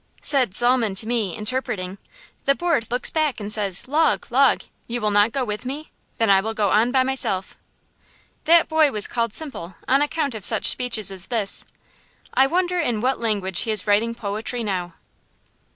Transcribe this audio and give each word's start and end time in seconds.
Said 0.23 0.55
Zalmen 0.55 0.95
to 0.95 1.07
me, 1.07 1.35
interpreting: 1.35 1.99
"The 2.45 2.55
board 2.55 2.89
looks 2.89 3.11
back 3.11 3.39
and 3.39 3.53
says, 3.53 3.87
'Log, 3.87 4.31
log, 4.31 4.63
you 4.87 4.99
will 4.99 5.11
not 5.11 5.31
go 5.31 5.45
with 5.45 5.63
me? 5.63 5.91
Then 6.17 6.27
I 6.27 6.41
will 6.41 6.55
go 6.55 6.71
on 6.71 6.91
by 6.91 7.03
myself.'" 7.03 7.55
That 8.45 8.67
boy 8.67 8.89
was 8.91 9.05
called 9.05 9.31
simple, 9.31 9.75
on 9.87 10.01
account 10.01 10.33
of 10.33 10.43
such 10.43 10.65
speeches 10.65 11.11
as 11.11 11.27
this. 11.27 11.65
I 12.33 12.47
wonder 12.47 12.79
in 12.79 12.99
what 12.99 13.19
language 13.19 13.59
he 13.59 13.69
is 13.69 13.85
writing 13.85 14.15
poetry 14.15 14.63
now. 14.63 14.95